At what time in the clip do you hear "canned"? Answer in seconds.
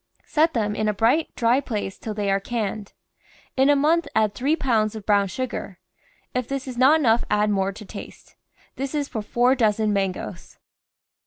2.39-2.93